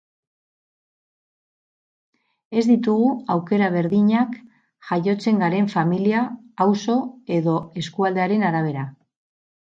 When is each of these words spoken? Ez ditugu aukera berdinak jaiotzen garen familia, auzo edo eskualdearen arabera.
Ez 2.61 2.61
ditugu 2.69 3.11
aukera 3.33 3.67
berdinak 3.75 4.33
jaiotzen 4.87 5.43
garen 5.43 5.67
familia, 5.73 6.23
auzo 6.65 6.95
edo 7.37 7.55
eskualdearen 7.83 8.47
arabera. 8.49 8.87